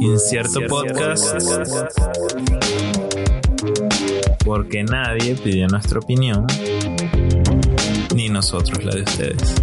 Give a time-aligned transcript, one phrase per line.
[0.00, 1.24] Incierto Podcast.
[4.44, 6.46] Porque nadie pidió nuestra opinión,
[8.14, 9.54] ni nosotros la de ustedes.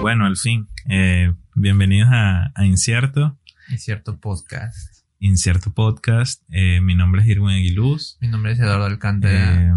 [0.00, 3.38] Bueno, al fin, eh, bienvenidos a, a Incierto.
[3.70, 5.04] Incierto Podcast.
[5.20, 6.42] Incierto Podcast.
[6.50, 8.16] Eh, mi nombre es Irwin Aguiluz.
[8.20, 9.64] Mi nombre es Eduardo Alcántara.
[9.64, 9.72] Eh,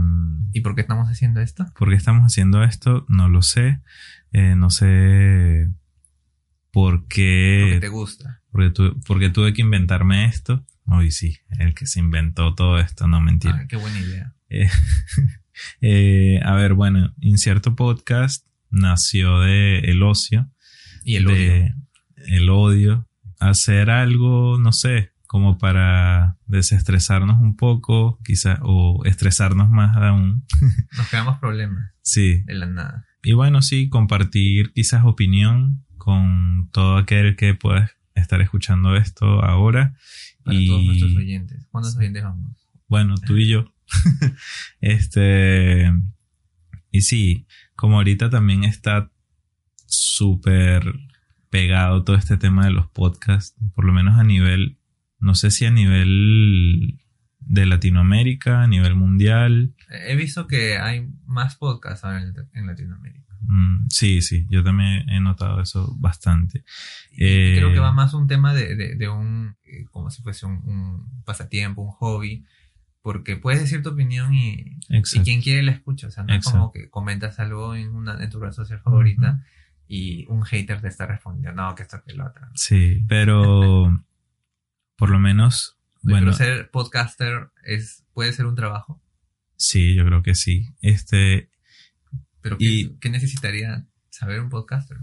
[0.53, 1.65] ¿Y por qué estamos haciendo esto?
[1.77, 3.05] ¿Por qué estamos haciendo esto?
[3.09, 3.79] No lo sé.
[4.33, 5.69] Eh, no sé
[6.71, 7.59] por qué.
[7.63, 8.41] Porque te gusta.
[8.51, 10.65] Porque, tu- porque tuve que inventarme esto.
[10.85, 13.55] Hoy sí, el que se inventó todo esto, no mentira.
[13.63, 14.33] Ah, qué buena idea.
[14.49, 14.67] Eh,
[15.81, 20.49] eh, a ver, bueno, Incierto Podcast nació de el ocio.
[21.03, 21.75] Y el de odio.
[22.27, 23.07] el odio.
[23.39, 30.45] Hacer algo, no sé, como para desestresarnos un poco, quizás, o estresarnos más aún.
[30.97, 32.41] Nos creamos problemas Sí.
[32.41, 33.05] de la nada.
[33.23, 39.95] Y bueno, sí, compartir quizás opinión con todo aquel que pueda estar escuchando esto ahora.
[40.43, 41.65] Para y todos nuestros oyentes.
[41.71, 42.67] ¿Cuántos oyentes vamos?
[42.89, 43.73] bueno, tú y yo.
[44.81, 45.93] este.
[46.91, 49.09] Y sí, como ahorita también está
[49.85, 50.93] súper
[51.49, 54.77] pegado todo este tema de los podcasts, por lo menos a nivel,
[55.21, 56.99] no sé si a nivel
[57.39, 59.73] de Latinoamérica, a nivel mundial.
[59.89, 62.21] Eh, He visto que hay más podcasts ahora
[62.53, 63.33] en, Latinoamérica.
[63.43, 66.63] Mm, sí, sí, yo también he notado eso bastante.
[67.17, 70.45] Eh, Creo que va más un tema de, de- de un, eh, como si fuese
[70.45, 72.45] un, un pasatiempo, un hobby,
[73.01, 76.07] porque puedes decir tu opinión y, y quien quiere la escucha.
[76.07, 79.43] O sea, no es como que comentas algo en, una, en tu red social favorita
[79.87, 82.45] y un hater te está respondiendo, no, que esto que lo otro.
[82.53, 83.87] Sí, pero
[85.01, 89.01] por lo menos, Oye, bueno, Pero ser podcaster es, puede ser un trabajo,
[89.57, 90.67] sí, yo creo que sí.
[90.81, 91.49] Este,
[92.41, 94.97] pero ¿qué, Y- qué necesitaría saber un podcaster?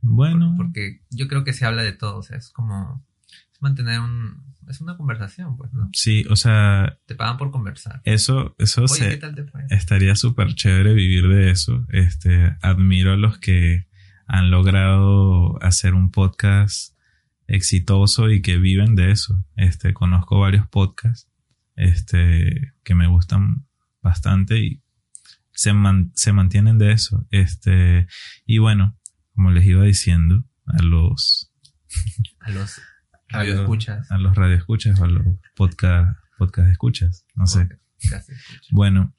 [0.00, 3.04] bueno, Por- Porque yo creo que se habla de todo, o sea, es como
[3.52, 4.52] es mantener un...
[4.68, 5.90] Es una conversación, pues, ¿no?
[5.92, 8.00] sí, o sea, Te pagan por conversar.
[8.04, 9.62] eso, eso Oye, se, ¿qué tal te fue?
[9.70, 11.84] estaría súper chévere vivir de eso.
[11.90, 13.88] Este, admiro a los que
[14.28, 16.96] han logrado hacer un podcast
[17.46, 19.44] exitoso y que viven de eso.
[19.56, 21.30] Este, conozco varios podcasts,
[21.76, 23.66] este, que me gustan
[24.02, 24.82] bastante y
[25.52, 27.26] se, man- se mantienen de eso.
[27.30, 28.06] Este,
[28.46, 28.98] y bueno,
[29.34, 31.52] como les iba diciendo, a los,
[32.40, 32.78] A los
[33.30, 34.10] a radio los- escuchas.
[34.10, 35.24] a los radioescuchas o a los
[35.56, 37.68] podcast, podcast escuchas, no sé.
[38.70, 39.14] Bueno,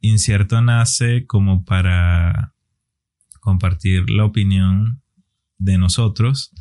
[0.00, 2.54] Incierto nace como para
[3.40, 5.02] compartir la opinión
[5.58, 6.52] de nosotros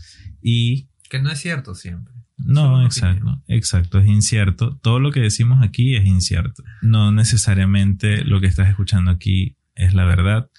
[0.42, 2.12] y Que no es cierto siempre.
[2.38, 3.44] No, exacto, opinión.
[3.47, 4.78] exacto, es incierto.
[4.78, 6.63] Todo lo que decimos aquí es incierto.
[6.81, 10.50] No necesariamente lo que estás escuchando aquí es la verdad.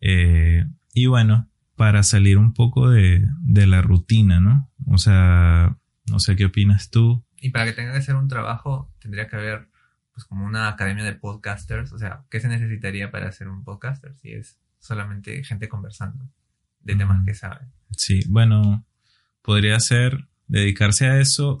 [0.00, 4.68] Eh, y bueno, para salir un poco de, de la rutina, ¿no?
[4.86, 5.76] O sea,
[6.10, 7.24] no sé qué opinas tú.
[7.40, 9.68] Y para que tenga que ser un trabajo, tendría que haber
[10.12, 11.92] pues como una academia de podcasters.
[11.92, 14.14] O sea, ¿qué se necesitaría para ser un podcaster?
[14.16, 16.28] Si es solamente gente conversando
[16.80, 17.24] de temas Mm.
[17.26, 17.68] que saben.
[17.96, 18.84] Sí, bueno,
[19.42, 21.60] podría ser dedicarse a eso,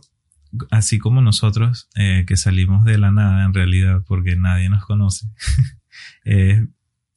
[0.70, 5.26] así como nosotros, eh, que salimos de la nada en realidad, porque nadie nos conoce.
[6.24, 6.66] Eh,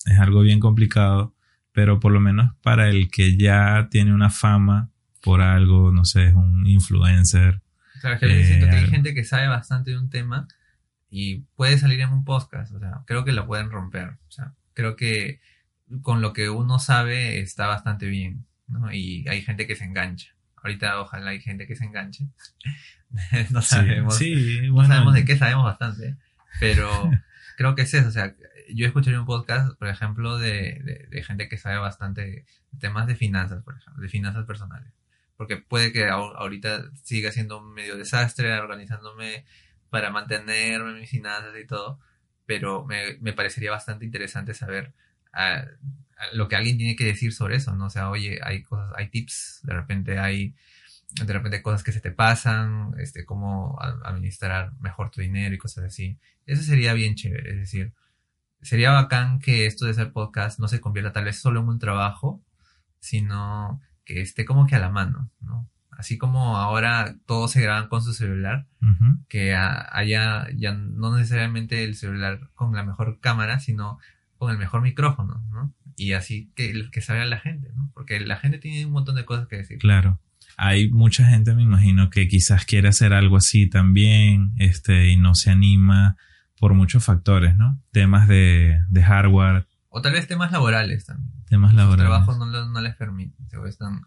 [0.06, 1.36] es algo bien complicado,
[1.74, 4.90] pero por lo menos para el que ya tiene una fama
[5.22, 7.62] por algo, no sé, es un influencer.
[7.98, 10.48] O sea, que Eh, siento que hay gente que sabe bastante de un tema
[11.10, 12.74] y puede salir en un podcast.
[12.74, 14.18] O sea, creo que lo pueden romper.
[14.28, 15.40] O sea, creo que
[16.02, 18.46] con lo que uno sabe está bastante bien.
[18.68, 18.92] ¿no?
[18.92, 20.36] Y hay gente que se engancha.
[20.64, 22.26] Ahorita ojalá hay gente que se enganche.
[23.52, 24.18] no Sí, sabemos.
[24.18, 26.16] sí, No bueno, sabemos de qué sabemos bastante.
[26.60, 26.90] Pero
[27.58, 28.08] creo que es eso.
[28.08, 28.34] O sea,
[28.74, 32.46] yo escucharía un podcast, por ejemplo, de, de, de gente que sabe bastante
[32.80, 34.92] temas de finanzas, por ejemplo, de finanzas personales.
[35.38, 39.46] Porque puede que ahor- ahorita siga siendo un medio desastre, organizándome
[39.90, 42.00] para mantenerme mis finanzas y todo.
[42.46, 44.94] Pero me, me parecería bastante interesante saber
[45.34, 45.66] ah,
[46.34, 47.86] lo que alguien tiene que decir sobre eso, ¿no?
[47.86, 50.56] O sea, oye, hay cosas, hay tips, de repente hay,
[51.24, 55.86] de repente cosas que se te pasan, este, cómo administrar mejor tu dinero y cosas
[55.86, 56.18] así.
[56.46, 57.94] Eso sería bien chévere, es decir,
[58.62, 61.80] sería bacán que esto de ser podcast no se convierta tal vez solo en un
[61.80, 62.42] trabajo,
[63.00, 65.70] sino que esté como que a la mano, ¿no?
[65.98, 68.66] Así como ahora todos se graban con su celular,
[69.30, 74.00] que haya ya no necesariamente el celular con la mejor cámara, sino
[74.44, 75.74] con el mejor micrófono, ¿no?
[75.96, 77.92] Y así que, que salga la gente, ¿no?
[77.94, 79.78] Porque la gente tiene un montón de cosas que decir.
[79.80, 80.20] claro.
[80.56, 85.34] Hay mucha gente, me imagino, que quizás quiere hacer algo así también, este, y no
[85.34, 86.16] se anima
[86.60, 87.82] por muchos factores, ¿no?
[87.92, 91.44] Temas de, de hardware O tal vez temas laborales también.
[91.48, 92.08] Temas laborales.
[92.08, 93.48] trabajos no, no les permiten.
[93.50, 94.02] se Están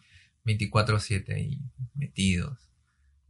[0.44, 1.61] 24-7 ahí
[1.94, 2.65] metidos.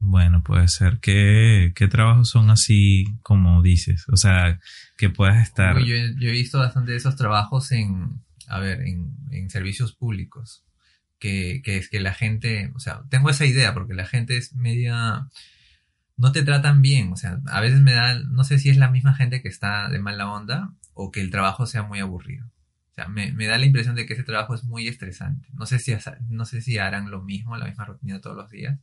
[0.09, 0.99] Bueno, puede ser.
[1.01, 4.05] ¿Qué, ¿Qué trabajos son así como dices?
[4.13, 4.61] O sea,
[4.97, 5.79] que puedas estar...
[5.85, 10.63] Yo, he- visto bastante de esos trabajos en, a ver, en, en servicios públicos.
[11.19, 14.55] Que, que es que la gente, o sea, tengo esa idea porque la gente es
[14.55, 15.27] media,
[16.19, 18.91] no te tratan bien, o sea, a veces me da, no sé si es la
[18.91, 22.47] misma gente que está de mala onda o que el trabajo sea muy aburrido.
[22.91, 25.49] O sea, me, me da la impresión de que ese trabajo es muy estresante.
[25.55, 25.95] No sé si,
[26.29, 28.79] no sé si harán lo mismo, la misma rutina todos los días,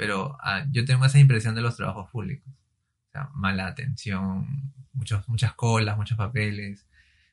[0.00, 2.48] pero ah, yo tengo esa impresión de los trabajos públicos.
[2.48, 6.86] O sea, mala atención, muchos, muchas colas, muchos papeles.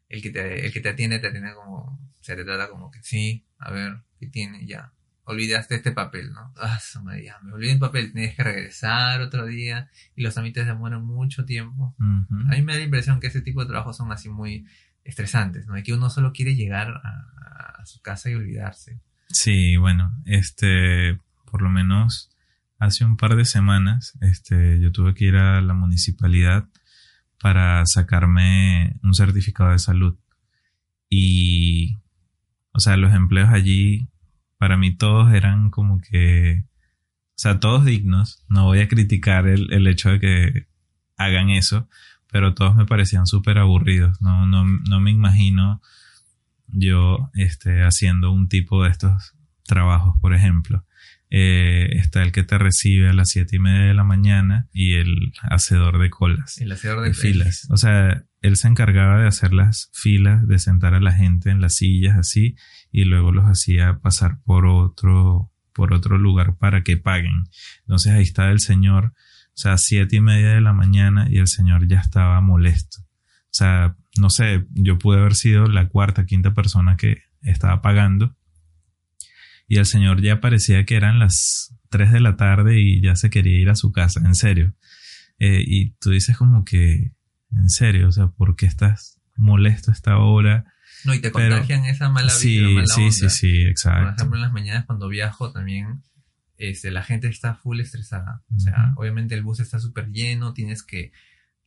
[0.09, 2.91] El que, te, el que te atiende te atiende como, o sea, te trata como
[2.91, 4.65] que sí, a ver, ¿qué tiene?
[4.65, 4.91] Ya.
[5.23, 6.53] Olvidaste este papel, ¿no?
[6.57, 11.45] Ah, me olvidé el papel, tienes que regresar otro día y los trámites demoran mucho
[11.45, 11.95] tiempo.
[11.99, 14.67] A mí me da la impresión que ese tipo de trabajos son así muy
[15.05, 15.77] estresantes, ¿no?
[15.77, 18.99] Y que uno solo quiere llegar a, a su casa y olvidarse.
[19.29, 21.17] Sí, bueno, este,
[21.49, 22.29] por lo menos
[22.79, 26.67] hace un par de semanas, este, yo tuve que ir a la municipalidad
[27.39, 30.17] para sacarme un certificado de salud.
[31.09, 31.97] Y,
[32.71, 34.09] o sea, los empleos allí,
[34.57, 38.43] para mí todos eran como que, o sea, todos dignos.
[38.49, 40.67] No voy a criticar el, el hecho de que
[41.17, 41.87] hagan eso,
[42.31, 44.21] pero todos me parecían súper aburridos.
[44.21, 45.81] No, no, no me imagino
[46.67, 49.33] yo este, haciendo un tipo de estos
[49.63, 50.85] trabajos, por ejemplo.
[51.29, 54.93] Eh, está el que te recibe a las siete y media de la mañana y
[54.93, 57.67] el hacedor de colas, El hacedor de de filas.
[57.69, 61.59] O sea, él se encargaba de hacer las filas, de sentar a la gente en
[61.59, 62.55] las sillas así
[62.91, 67.43] y luego los hacía pasar por otro, por otro lugar para que paguen.
[67.81, 71.47] Entonces ahí está el señor, o sea, siete y media de la mañana y el
[71.47, 73.01] señor ya estaba molesto.
[73.01, 78.36] O sea, no sé, yo pude haber sido la cuarta, quinta persona que estaba pagando.
[79.67, 83.29] Y el señor ya parecía que eran las 3 de la tarde y ya se
[83.29, 84.73] quería ir a su casa, en serio.
[85.39, 87.11] Eh, y tú dices como que,
[87.51, 90.65] en serio, o sea, ¿por qué estás molesto a esta hora?
[91.05, 93.11] No, y te Pero- contagian esa mala vida, sí, mala sí, onda.
[93.11, 94.13] sí, sí, Por exacto.
[94.15, 96.01] ejemplo, en las mañanas cuando viajo también,
[96.57, 98.43] este, la gente está full estresada.
[98.55, 101.11] O sea, obviamente el bus está súper lleno, tienes que,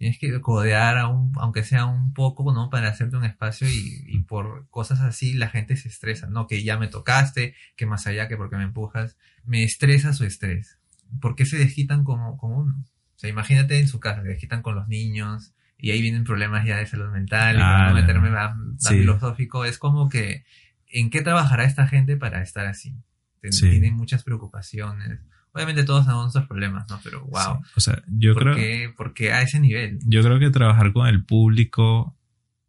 [0.00, 2.70] tienes que codear a un- aunque sea un poco, ¿no?
[2.70, 6.46] Para hacerte un espacio y, y por cosas así la gente se estresa, ¿no?
[6.46, 9.18] Que ya me tocaste, que más allá, que porque me empujas.
[9.44, 10.78] Me estresa su estrés.
[11.20, 12.76] ¿Por qué se desquitan como, como uno?
[12.80, 16.64] O sea, imagínate en su casa, se desquitan con los niños y ahí vienen problemas
[16.64, 18.00] ya de salud mental y Ah, no no.
[18.00, 18.94] meterme más, Sí.
[19.00, 19.66] filosófico.
[19.66, 20.44] Es como que,
[20.86, 22.96] ¿en qué trabajará esta gente para estar así?
[23.42, 23.68] Ten- Sí.
[23.68, 25.20] Tienen muchas preocupaciones.
[25.52, 27.00] Obviamente todos tenemos nuestros problemas, ¿no?
[27.02, 27.58] Pero wow.
[27.64, 27.70] Sí.
[27.76, 29.98] O sea, yo ¿Por, creo, qué, por qué a ese nivel?
[30.06, 32.16] yo creo que trabajar con el público,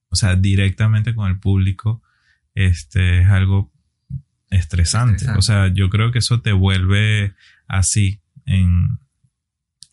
[0.09, 2.01] o sea, directamente con el público,
[2.55, 3.71] este, es algo
[4.49, 5.15] estresante.
[5.15, 5.39] Estresante.
[5.39, 7.33] O sea, yo creo que eso te vuelve
[7.67, 8.99] así en,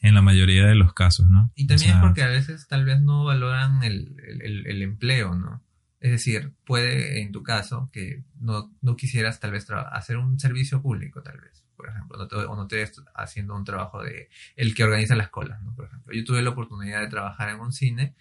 [0.01, 1.53] en la mayoría de los casos, ¿no?
[1.55, 4.67] Y también O sea, es porque a veces tal vez no valoran el, el- el-
[4.67, 5.63] el empleo, ¿no?
[6.01, 10.81] Es decir, puede en tu caso que no, no quisieras tal vez hacer un servicio
[10.81, 14.75] público, tal vez, por ejemplo, no te- o no estés haciendo un trabajo de el
[14.75, 15.75] que organiza las colas, ¿no?
[15.75, 18.15] Por ejemplo, yo tuve la oportunidad de trabajar en un cine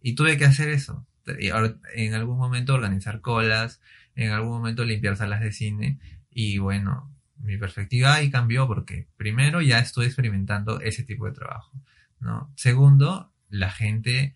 [0.00, 1.06] y tuve que hacer eso.
[1.38, 3.80] Y ahora, en algún momento organizar colas,
[4.14, 5.98] en algún momento limpiar salas de cine
[6.30, 11.72] y bueno, mi perspectiva ahí cambió porque primero ya estoy experimentando ese tipo de trabajo,
[12.20, 12.52] ¿no?
[12.56, 14.34] Segundo, la gente,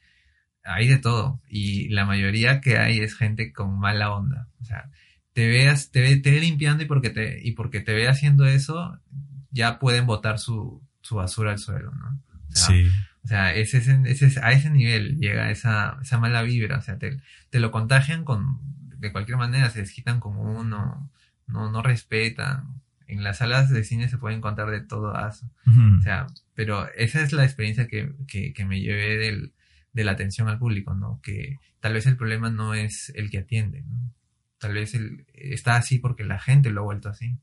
[0.67, 4.91] hay de todo y la mayoría que hay es gente con mala onda, o sea,
[5.33, 8.47] te veas, te ve, te ve limpiando y porque te, y porque te ve haciendo
[8.47, 8.99] eso,
[9.51, 12.21] ya pueden botar su, su basura al suelo, ¿no?
[12.51, 12.89] O sea, Sí,
[13.25, 16.79] o sea, ese, ese, ese- a ese nivel llega esa, esa mala vibra.
[16.79, 17.19] O sea, te,
[17.51, 18.61] te lo contagian con,
[18.99, 21.11] de cualquier manera, se desquitan con uno,
[21.49, 22.81] no, no respetan.
[23.09, 25.51] En las salas de cine se puede encontrar de todo aso.
[25.67, 25.99] Ujú.
[25.99, 29.53] O sea, pero esa es la experiencia que, que, que me llevé del,
[29.97, 31.21] de la atención al público, ¿no?
[31.23, 34.13] Que tal vez el problema no es el que atiende, ¿no?
[34.59, 37.37] Tal vez el, está así porque la gente lo ha vuelto así.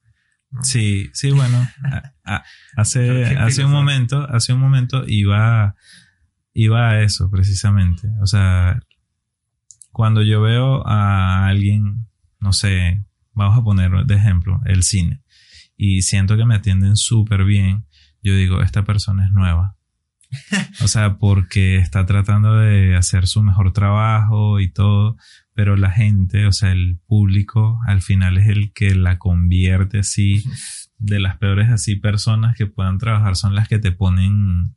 [0.52, 0.64] ¿no?
[0.64, 2.44] Sí, sí, bueno, a- a-
[2.78, 5.76] hace, hace un momento, hace un momento iba,
[6.54, 8.08] iba a eso precisamente.
[8.22, 8.80] O sea,
[9.92, 12.08] cuando yo veo a alguien,
[12.40, 15.22] no sé, vamos a poner de ejemplo el cine,
[15.76, 17.86] y siento que me atienden súper bien,
[18.22, 19.76] yo digo, esta persona es nueva.
[20.82, 25.18] O sea, porque está tratando de hacer su mejor trabajo y todo,
[25.54, 30.44] pero la gente, o sea, el público, al final es el que la convierte así.
[30.98, 34.76] De las peores así personas que puedan trabajar son las que te ponen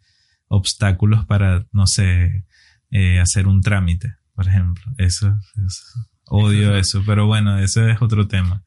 [0.49, 2.45] obstáculos para, no sé,
[2.91, 4.15] eh, hacer un trámite.
[4.35, 4.85] por ejemplo.
[4.99, 5.85] Eso, eso
[6.27, 8.65] odio eso, pero bueno, ese es otro tema.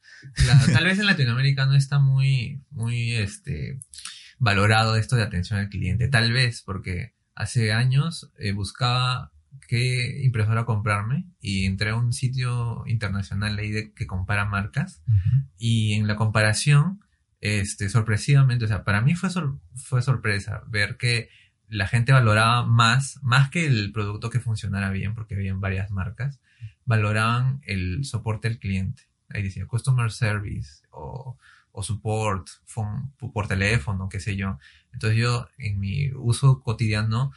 [0.72, 3.78] tal vez en Latinoamérica no está muy, muy, este,
[4.40, 6.08] valorado esto de atención al cliente.
[6.08, 9.30] Tal vez porque hace años eh, buscaba
[9.68, 15.02] qué impresora comprarme y entré a un sitio internacional ahí de que compara marcas
[15.58, 17.00] y en la comparación,
[17.40, 19.28] este, sorpresivamente, o sea, para mí fue,
[19.74, 21.28] fue sorpresa ver que
[21.68, 26.40] la gente valoraba más, más que el producto que funcionara bien, porque habían varias marcas,
[26.84, 29.04] valoraban el soporte al cliente.
[29.28, 31.38] Ahí decía customer service o,
[31.72, 32.48] o support
[33.32, 34.58] por teléfono, qué sé yo.
[34.92, 37.32] Entonces yo en mi uso cotidiano,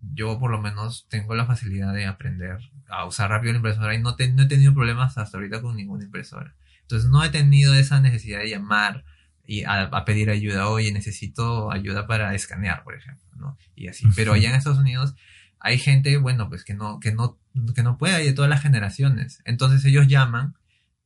[0.00, 3.98] yo por lo menos tengo la facilidad de aprender a usar rápido la impresora y
[3.98, 6.54] no, no he tenido problemas hasta ahorita con ninguna impresora.
[6.82, 9.04] Entonces no he tenido esa necesidad de llamar
[9.44, 10.68] y a, pedir ayuda.
[10.68, 13.58] Oye, necesito ayuda para escanear, por ejemplo, ¿no?
[13.74, 14.06] Y así.
[14.14, 15.14] Pero allá en Estados Unidos
[15.58, 17.38] hay gente, bueno, pues que no, que no,
[17.74, 19.40] que no puede, hay de todas las generaciones.
[19.44, 20.54] Entonces ellos llaman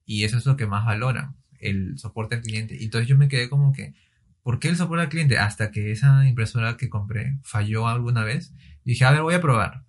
[0.04, 2.76] y eso es lo que más valoran, el soporte al cliente.
[2.78, 3.94] Y entonces yo me quedé como que,
[4.42, 5.38] ¿por qué el soporte al cliente?
[5.38, 8.54] Hasta que esa impresora que compré falló alguna vez.
[8.84, 9.84] Y dije, a ver, voy a probar.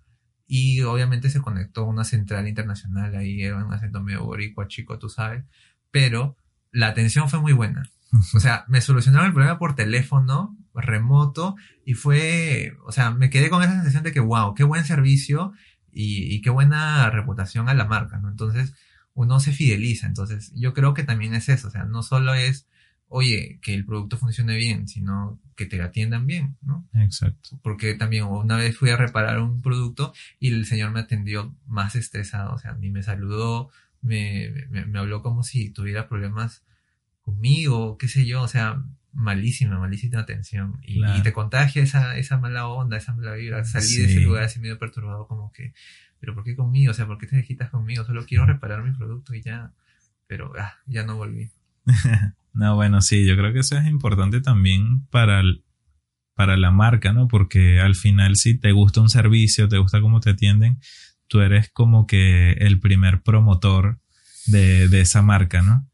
[0.46, 4.98] Y obviamente se conectó a una central internacional, ahí era un acento medio boricua, chico,
[4.98, 5.44] tú sabes.
[5.90, 6.36] Pero
[6.72, 7.82] la atención fue muy buena.
[8.34, 13.50] O sea, me solucionaron el problema por teléfono, remoto, y fue, o sea, me quedé
[13.50, 15.52] con esa sensación de que, wow, qué buen servicio
[15.92, 18.30] y, y qué buena reputación a la marca, ¿no?
[18.30, 18.74] Entonces,
[19.18, 20.06] uno se fideliza.
[20.06, 21.66] Entonces, yo creo que también es eso.
[21.66, 22.68] O sea, no solo es,
[23.08, 26.88] oye, que el producto funcione bien, sino que te atiendan bien, ¿no?
[26.94, 27.58] Exacto.
[27.64, 31.96] Porque también una vez fui a reparar un producto y el señor me atendió más
[31.96, 32.54] estresado.
[32.54, 33.70] O sea, ni me saludó,
[34.02, 36.62] me, me, me habló como si tuviera problemas
[37.22, 38.84] conmigo, qué sé yo, o sea,
[39.18, 40.80] malísima, malísima atención.
[40.86, 43.64] Y, te contagia esa, esa mala onda, esa mala vibra.
[43.64, 45.74] Salí de ese lugar así medio perturbado, como que,
[46.20, 46.92] pero ¿por qué conmigo?
[46.92, 48.04] O sea, ¿por qué te quitas conmigo?
[48.04, 49.72] Solo quiero reparar mi producto y ya.
[50.28, 51.50] Pero ah, ya no volví.
[52.52, 55.42] no, bueno, sí, yo creo que eso es importante también para,
[56.34, 57.26] para la marca, ¿no?
[57.26, 60.78] Porque al final, si te gusta un servicio, te gusta cómo te atienden,
[61.26, 63.98] tú eres como que el primer promotor
[64.46, 65.88] de, de esa marca, ¿no?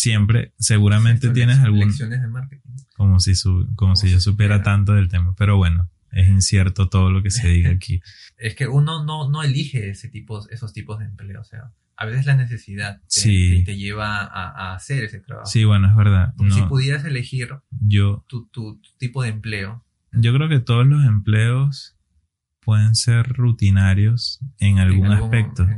[0.00, 1.94] Siempre, seguramente tienes algún...
[1.94, 2.70] de marketing.
[2.96, 5.34] Como si, su, como, si yo supiera tanto del tema.
[5.36, 8.00] Pero bueno, es incierto todo lo que se diga aquí.
[8.38, 11.42] es que uno no, no elige ese tipo, esos tipos de empleo.
[11.42, 15.46] O sea, a veces la necesidad te, te lleva a, hacer ese trabajo.
[15.46, 16.32] Sí, bueno, es verdad.
[16.50, 19.84] si pudieras elegir yo, tu, tu, tipo de empleo.
[20.12, 21.98] Yo creo que todos los empleos
[22.60, 25.68] pueden ser rutinarios en algún, aspecto.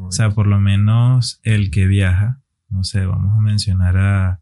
[0.00, 2.43] o sea, por lo menos el que viaja
[2.74, 4.40] no sé, vamos a mencionar a,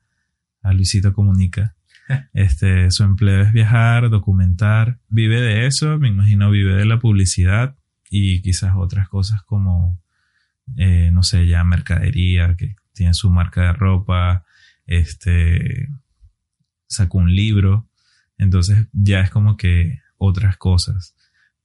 [0.62, 1.76] a Luisito Comunica.
[2.34, 7.76] Este, su empleo es viajar, documentar, vive de eso, me imagino vive de la publicidad
[8.10, 10.02] y quizás otras cosas como,
[10.76, 14.44] eh, no sé, ya mercadería, que tiene su marca de ropa,
[14.84, 15.88] este,
[16.88, 17.88] sacó un libro,
[18.36, 21.14] entonces ya es como que otras cosas,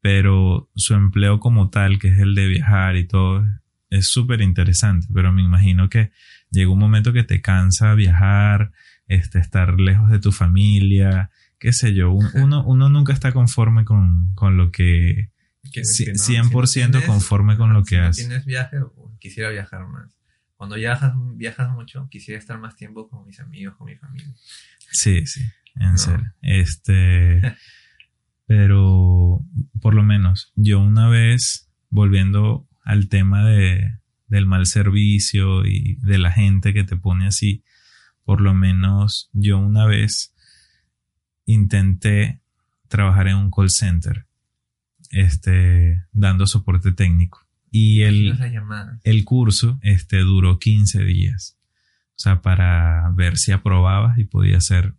[0.01, 3.43] pero su empleo como tal, que es el de viajar y todo,
[3.89, 6.11] es súper interesante, pero me imagino que
[6.51, 8.71] llega un momento que te cansa viajar,
[9.07, 14.33] este, estar lejos de tu familia, qué sé yo, uno, uno nunca está conforme con,
[14.35, 15.31] con lo que,
[15.63, 18.13] 100% conforme con lo que.
[18.13, 18.77] Si tienes viaje,
[19.19, 20.17] quisiera viajar más.
[20.55, 24.33] Cuando viajas, viajas mucho, quisiera estar más tiempo con mis amigos, con mi familia.
[24.91, 25.41] Sí, sí,
[25.75, 26.33] en serio.
[26.41, 27.41] Este,
[28.47, 29.45] pero
[29.79, 36.17] por lo menos yo una vez, volviendo al tema de, del mal servicio y de
[36.17, 37.63] la gente que te pone así.
[38.23, 40.33] Por lo menos yo una vez
[41.45, 42.41] intenté
[42.87, 44.27] trabajar en un call center,
[45.11, 47.45] este, dando soporte técnico.
[47.71, 48.37] Y el,
[49.03, 51.57] el curso este, duró 15 días.
[52.11, 54.95] O sea, para ver si aprobabas y podía ser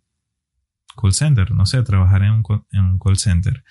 [0.99, 3.63] call center, no sé, trabajar en un, en un call center.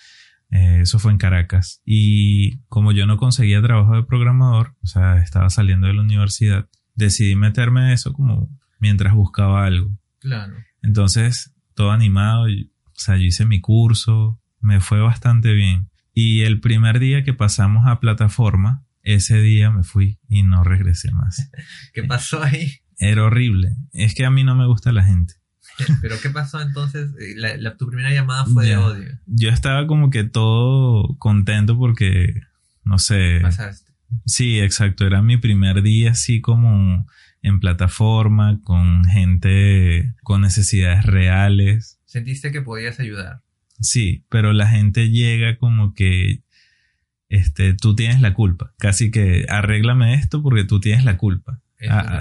[0.51, 1.83] Eh, eso fue en Caracas.
[1.85, 6.69] Y como yo no conseguía trabajo de programador, o sea, estaba saliendo de la universidad,
[6.95, 8.49] decidí meterme a eso como
[8.81, 9.97] mientras buscaba algo.
[10.21, 10.55] Claro.
[10.83, 15.91] entonces, todo animado, o sea, yo hice mi curso, me fue bastante bien.
[16.13, 21.13] Y el primer día que pasamos a plataforma, ese día me fui y no regresé
[21.13, 21.51] más.
[21.95, 22.81] ¿Qué pasó ahí?
[22.99, 23.77] Era horrible.
[23.93, 25.35] Es que a mí no me gusta la gente.
[26.01, 27.11] Pero ¿qué pasó entonces?
[27.21, 29.19] Eh, la, tu primera llamada fue de odio.
[29.27, 32.43] Yo estaba como que todo contento porque,
[32.85, 33.41] no sé.
[33.43, 33.93] Pasaste.
[34.27, 35.07] Sí, exacto.
[35.07, 37.07] Era mi primer día así como
[37.43, 42.01] en plataforma, con gente con necesidades reales.
[42.05, 43.43] ¿Sentiste que podías ayudar?
[43.81, 46.43] Sí, pero la gente llega como que
[47.29, 48.73] este, tú tienes la culpa.
[48.79, 51.61] Casi que arréglame esto porque tú tienes la culpa.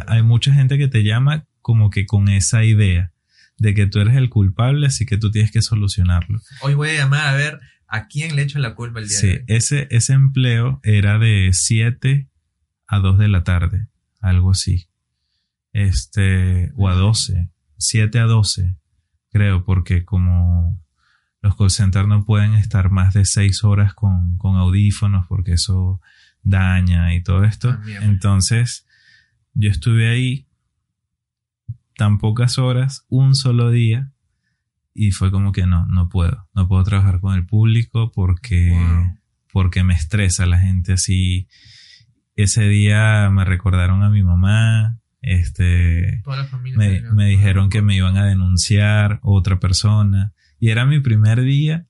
[0.07, 3.11] Hay mucha gente que te llama como que con esa idea
[3.57, 6.39] de que tú eres el culpable, así que tú tienes que solucionarlo.
[6.61, 9.27] Hoy voy a llamar a ver a quién le echo la culpa el día Sí,
[9.27, 9.43] de hoy.
[9.47, 12.27] ese, ese empleo era de 7
[12.87, 13.87] a 2 de la tarde,
[14.21, 14.87] algo así.
[15.73, 18.75] Este, o a 12, 7 a 12,
[19.31, 20.83] creo, porque como
[21.41, 26.01] los call centers no pueden estar más de 6 horas con, con audífonos porque eso
[26.41, 27.69] daña y todo esto.
[27.69, 27.83] Ah.
[28.01, 28.85] Entonces,
[29.53, 30.46] yo estuve ahí
[31.97, 34.11] tan pocas horas, un solo día,
[34.93, 39.17] y fue como que no, no puedo, no puedo trabajar con el público porque, Wow.
[39.51, 41.47] porque me estresa la gente así.
[42.35, 46.21] Ese día me recordaron a mi mamá, este,
[46.75, 51.85] me, me dijeron que me iban a denunciar otra persona, y era mi primer día,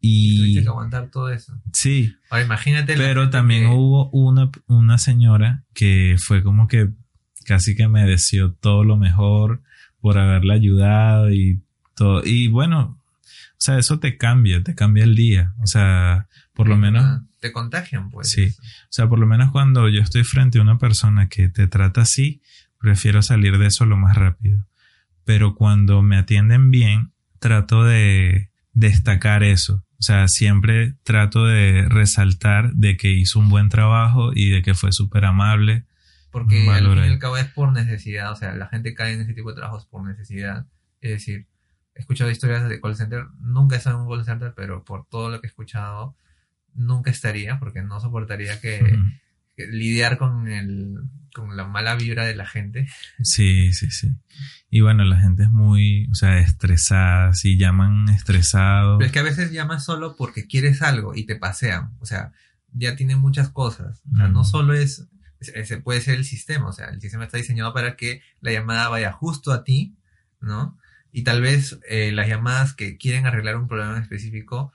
[0.00, 1.60] y Tuviste que aguantar todo eso.
[1.72, 2.96] sí, Ahora imagínate.
[2.96, 6.88] pero también que- hubo una, una señora que fue como que
[7.44, 9.62] casi que me deseó todo lo mejor
[10.00, 11.60] por haberla ayudado y
[11.94, 12.22] todo.
[12.24, 13.00] Y bueno,
[13.60, 15.52] o sea, eso te cambia, te cambia el día.
[15.62, 18.30] O sea, por lo menos, Te contagian, pues.
[18.30, 18.46] Sí.
[18.46, 22.02] o sea, por lo menos cuando yo estoy frente a una persona que te trata
[22.02, 22.42] así,
[22.78, 24.66] prefiero salir de eso lo más rápido.
[25.24, 29.84] Pero cuando me atienden bien, trato de destacar eso.
[29.98, 34.72] O sea, siempre trato de resaltar de que hizo un buen trabajo y de que
[34.72, 35.84] fue súper amable.
[36.30, 38.30] Porque al fin y al cabo es por necesidad.
[38.32, 40.66] O sea, la gente cae en ese tipo de trabajos por necesidad.
[41.00, 41.46] Es decir,
[41.94, 43.24] he escuchado historias de call center.
[43.40, 46.16] Nunca he estado en un call center, pero por todo lo que he escuchado,
[46.74, 48.96] nunca estaría porque no soportaría que,
[49.56, 50.96] lidiar con el
[51.34, 52.88] con la mala vibra de la gente.
[53.22, 54.10] Sí, sí, sí.
[54.68, 57.34] Y bueno, la gente es muy, o sea, estresada.
[57.34, 58.98] Si llaman estresado.
[58.98, 61.92] Pero es que a veces llamas solo porque quieres algo y te pasean.
[62.00, 62.32] O sea,
[62.72, 64.02] ya tiene muchas cosas.
[64.12, 64.32] O sea, Mm.
[64.32, 65.08] no solo es,
[65.40, 66.68] ese puede ser el sistema.
[66.68, 69.96] O sea, el sistema está diseñado para que la llamada vaya justo a ti,
[70.40, 70.78] ¿no?
[71.12, 74.72] Y tal vez eh, las llamadas que quieren arreglar un problema en específico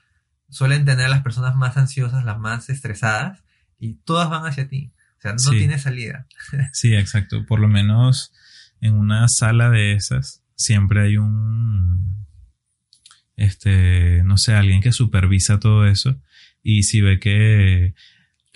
[0.50, 3.42] suelen tener a las personas más ansiosas, las más estresadas,
[3.78, 4.92] y todas van hacia ti.
[5.18, 5.58] O sea, no Sí.
[5.58, 6.26] tiene salida.
[6.72, 7.46] Sí, exacto.
[7.46, 8.32] Por lo menos
[8.80, 12.26] en una sala de esas siempre hay un,
[13.36, 16.20] este, no sé, alguien que supervisa todo eso.
[16.62, 17.94] Y si ve que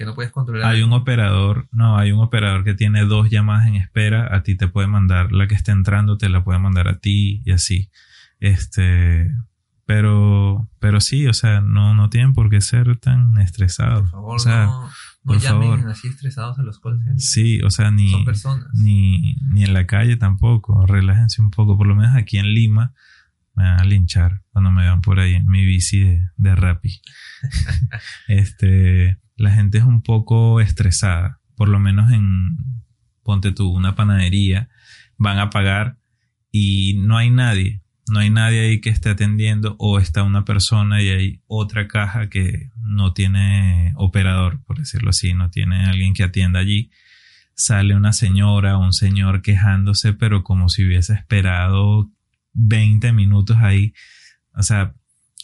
[0.00, 0.72] Que no puedes controlar.
[0.72, 4.56] hay un operador, no, hay un operador que tiene dos llamadas en espera, a ti
[4.56, 7.90] te puede mandar la que está entrando, te la puede mandar a ti y así.
[8.38, 9.30] Este,
[9.84, 14.00] pero, pero sí, o sea, no, no tienen por qué ser tan estresados.
[14.00, 14.90] Por favor, o sea, no, no
[15.24, 15.90] por llamen favor.
[15.90, 18.68] así estresados a los call sí, o sea, ni, Son personas.
[18.72, 20.86] ni, ni en la calle tampoco.
[20.86, 21.76] Relájense un poco.
[21.76, 22.94] Por lo menos aquí en Lima
[23.54, 27.02] me van a linchar cuando me vean por ahí en mi bici de, de Rappi.
[28.28, 31.40] este, la gente es un poco estresada.
[31.56, 32.56] Por lo menos en,
[33.22, 34.68] ponte tú, una panadería,
[35.16, 35.98] van a pagar
[36.50, 37.82] y no hay nadie.
[38.08, 42.28] No hay nadie ahí que esté atendiendo o está una persona y hay otra caja
[42.28, 46.90] que no tiene operador, por decirlo así, no tiene alguien que atienda allí
[47.60, 52.10] sale una señora o un señor quejándose, pero como si hubiese esperado
[52.54, 53.92] 20 minutos ahí.
[54.54, 54.94] O sea,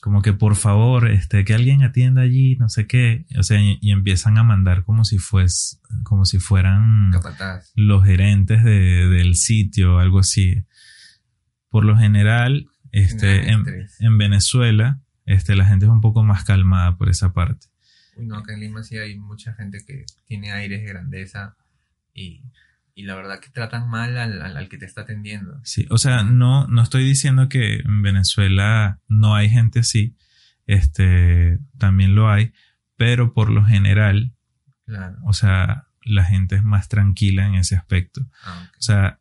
[0.07, 3.27] como que por favor, este, que alguien atienda allí, no sé qué.
[3.37, 7.73] O sea, y, y empiezan a mandar como si fues, como si fueran Capataz.
[7.75, 10.63] los gerentes de- del sitio, algo así.
[11.71, 13.65] Por lo general, este, en,
[13.99, 17.67] en Venezuela, este, la gente es un poco más calmada por esa parte.
[18.17, 21.57] Uy, no, acá en Lima sí hay mucha gente que tiene aires de grandeza
[22.15, 22.45] y,
[22.99, 25.61] y la verdad que tratan mal al, al, al que te está atendiendo.
[25.65, 30.17] Sí, o sea, no, no estoy diciendo que en Venezuela no hay gente así,
[30.67, 32.53] este, también lo hay,
[32.97, 34.33] pero por lo general,
[34.87, 35.17] Claro.
[35.25, 38.27] o sea, la gente es más tranquila en ese aspecto.
[38.45, 38.71] Ah.
[38.79, 39.21] O sea,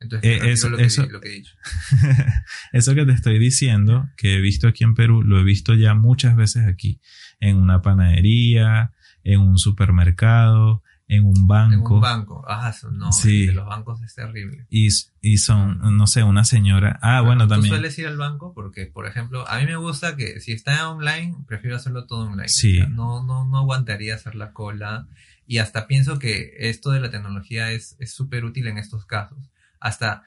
[0.00, 1.54] Entonces, eh, eso- lo, que, eso- lo que he dicho.
[2.72, 5.94] eso que te estoy diciendo, que he visto aquí en Perú, lo he visto ya
[5.94, 7.00] muchas veces aquí,
[7.40, 8.92] en una panadería,
[9.24, 11.74] en un supermercado, en un banco.
[11.74, 12.44] En un banco.
[12.46, 13.10] Ah, no.
[13.12, 13.46] Sí.
[13.46, 14.66] de los bancos es terrible.
[14.70, 14.88] y,
[15.22, 16.98] y son, no sé, una señora.
[17.02, 17.72] Ah, bueno, ¿Tú también.
[17.74, 18.52] sueles ir al banco?
[18.54, 22.48] Porque, por ejemplo, a mí me gusta que si está online, prefiero hacerlo todo online.
[22.48, 22.76] Sí.
[22.78, 25.06] O sea, no, no, no aguantaría hacer la cola.
[25.46, 29.38] Y hasta pienso que esto de la tecnología es es súper útil en estos casos.
[29.80, 30.24] Hasta,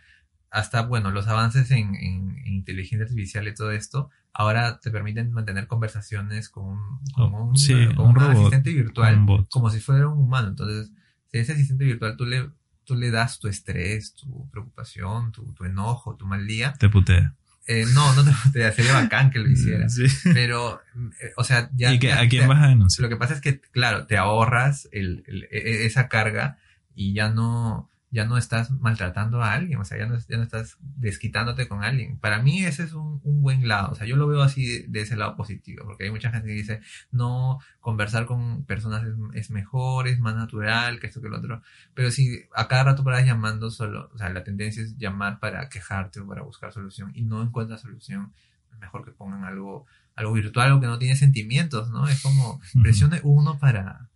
[0.50, 5.32] hasta bueno, los avances en, en- en inteligencia artificial y todo esto, ahora te permiten
[5.32, 6.80] mantener conversaciones con un,
[7.14, 10.20] con Oh, un, sí, con un un robot, asistente virtual un como si fuera un
[10.20, 10.48] humano.
[10.50, 10.92] Entonces,
[11.32, 12.50] si ese asistente virtual tú le,
[12.84, 17.36] tú le das tu estrés, tu preocupación, tu, tu enojo, tu mal día, Te putea.
[17.68, 19.88] Eh, no, no te, sería bacán que lo hiciera.
[19.88, 20.06] Sí.
[20.34, 20.82] Pero,
[21.22, 21.94] eh, o sea, ya.
[21.94, 23.04] ¿Y que, ya a quién te- vas a denunciar?
[23.04, 26.58] Lo que pasa es que, claro, te ahorras el, el- e- esa carga
[26.96, 30.44] y ya no, ya no estás maltratando a alguien, o sea, ya no, ya no
[30.44, 32.18] estás desquitándote con alguien.
[32.20, 34.88] Para mí ese es un, un buen lado, o sea, yo lo veo así de,
[34.88, 39.16] de ese lado positivo, porque hay mucha gente que dice, no, conversar con personas es,
[39.34, 41.62] es mejor, es más natural, que esto que lo otro.
[41.94, 45.70] Pero si a cada rato paras llamando solo, o sea, la tendencia es llamar para
[45.70, 48.34] quejarte o para buscar solución y no encuentras solución,
[48.82, 52.08] mejor que pongan algo, algo virtual, algo que no tiene sentimientos, ¿no?
[52.08, 54.10] Es como presione uno para,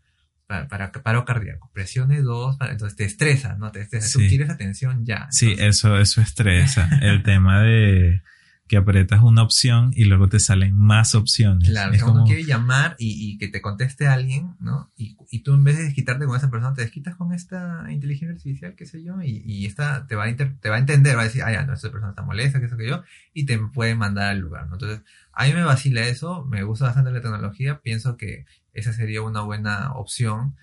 [0.47, 3.71] para, para paro cardíaco, presione dos, para, entonces te estresa, ¿no?
[3.71, 4.29] Te estresa, tú Sí.
[4.29, 5.27] quieres atención ya.
[5.31, 6.89] Sí, Entonces, eso, eso estresa.
[7.01, 8.21] El tema de
[8.67, 11.69] que apretas una opción y luego te salen más opciones.
[11.69, 14.91] Claro, es o sea, uno como, quiere llamar y, y que te conteste alguien, ¿no?
[14.97, 18.35] Y, y tú en vez de desquitarte con esa persona, te desquitas con esta inteligencia
[18.35, 21.15] artificial, qué sé yo, y, y esta te va, a inter- te va a entender,
[21.15, 23.03] va a decir, ah, ya, no, esta persona está molesta, que eso que yo,
[23.35, 24.73] y te puede mandar al lugar, ¿no?
[24.73, 29.21] Entonces, a mí me vacila eso, me gusta bastante la tecnología, pienso que esa sería
[29.21, 30.55] una buena opción,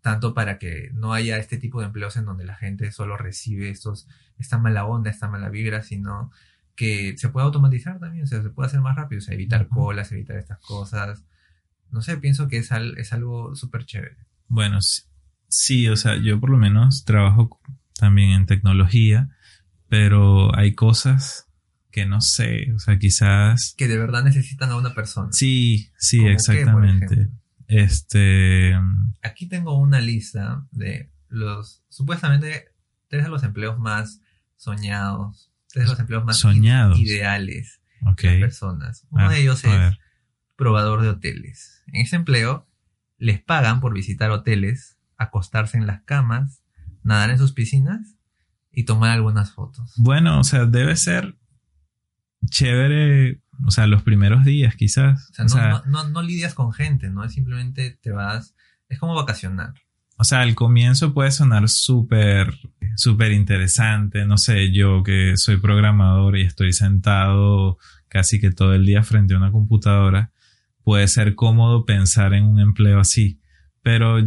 [0.00, 3.70] tanto para que no haya este tipo de empleos en donde la gente solo recibe
[3.70, 6.30] estos, esta mala onda, esta mala vibra, sino
[6.74, 9.68] que se pueda automatizar también, o sea, se puede hacer más rápido, o sea, evitar
[9.68, 11.24] colas, evitar estas cosas.
[11.90, 14.16] No sé, pienso que es, al- es algo súper chévere.
[14.46, 14.78] Bueno,
[15.48, 17.58] sí, o sea, yo por lo menos trabajo
[17.98, 19.28] también en tecnología,
[19.88, 21.46] pero hay cosas
[21.90, 23.74] que no sé, o sea, quizás...
[23.76, 25.32] Que de verdad necesitan a una persona.
[25.32, 27.28] Sí, sí, ¿Cómo qué, por exactamente.
[27.68, 28.74] Este,
[29.22, 32.64] Aquí tengo una lista de los, supuestamente,
[33.08, 34.20] tres de los empleos más
[34.56, 36.98] soñados, tres de los empleos más Soñados.
[36.98, 38.22] ideales ok.
[38.22, 39.06] de las personas.
[39.10, 39.98] Uno Ah, de ellos es
[40.56, 41.82] probador de hoteles.
[41.86, 42.66] En ese empleo
[43.18, 46.62] les pagan por visitar hoteles, acostarse en las camas,
[47.02, 48.16] nadar en sus piscinas
[48.72, 49.92] y tomar algunas fotos.
[49.96, 51.36] Bueno, o sea, debe ser
[52.48, 55.30] chévere, o sea, los primeros días quizás.
[55.30, 57.24] O sea, O no, sea, no, no- no lidias con gente, ¿no?
[57.24, 58.54] Es simplemente te vas,
[58.88, 59.74] es como vacacionar.
[60.16, 62.52] O sea, al comienzo puede sonar súper,
[62.96, 64.24] súper interesante.
[64.26, 69.34] No sé, yo que soy programador y estoy sentado casi que todo el día frente
[69.34, 70.32] a una computadora,
[70.82, 73.40] puede ser cómodo pensar en un empleo así.
[73.82, 74.18] Pero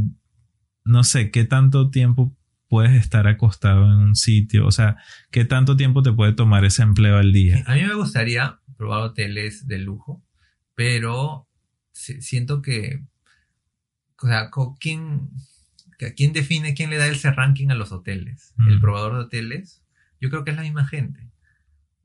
[0.86, 2.36] no sé, ¿qué tanto tiempo
[2.70, 4.66] puedes estar acostado en un sitio?
[4.68, 4.96] O sea,
[5.30, 7.64] ¿qué tanto tiempo te puede tomar ese empleo al día?
[7.68, 10.24] A mí me gustaría probar hoteles de lujo,
[10.74, 11.48] pero
[11.92, 13.04] si- siento que,
[14.24, 15.30] o sea, ¿quién,
[16.00, 18.54] que- ¿quién define, quién le da ese ranking a los hoteles?
[18.58, 18.70] Mm.
[18.70, 19.84] ¿El probador de hoteles?
[20.20, 21.30] Yo creo que es la misma gente.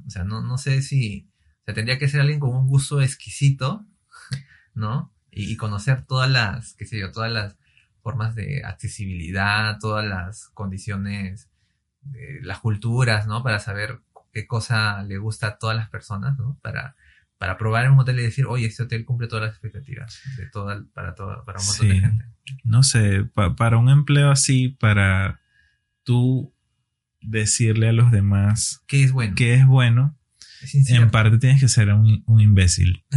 [0.06, 1.30] O sea, no, no sé si,
[1.62, 3.86] o sea, tendría que ser alguien con un gusto exquisito,
[4.74, 5.14] ¿no?
[5.30, 7.56] Y, y conocer todas las, qué sé yo, todas las
[8.02, 11.48] formas de accesibilidad, todas las condiciones,
[12.02, 13.42] de las culturas, ¿no?
[13.42, 14.00] Para saber
[14.36, 16.58] qué cosa le gusta a todas las personas, ¿no?
[16.62, 16.94] Para,
[17.38, 20.46] para probar en un hotel y decir, oye, este hotel cumple todas las expectativas de
[20.50, 22.24] toda, para, toda, para un montón de gente.
[22.64, 25.40] no sé, pa- para un empleo así, para
[26.04, 26.52] tú
[27.22, 29.34] decirle a los demás ¿Qué es bueno?
[29.36, 30.16] que es bueno,
[30.62, 31.04] Es incierto.
[31.04, 33.04] en parte tienes que ser un, un imbécil.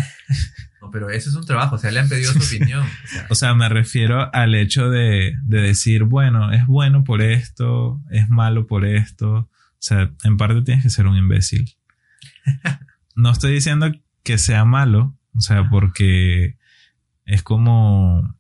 [0.82, 2.80] No, pero eso es un trabajo, o sea, le han pedido su opinión.
[2.88, 7.22] O sea, O sea, me refiero al hecho de, de decir, bueno, es bueno por
[7.22, 9.50] esto, es malo por esto.
[9.80, 11.76] O sea, en parte tienes que ser un imbécil.
[13.16, 13.92] No estoy diciendo
[14.24, 16.58] que sea malo, o sea, porque
[17.26, 18.38] es como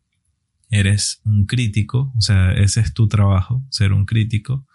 [0.69, 4.65] eres un crítico, o sea, ese es tu trabajo, ser un crítico.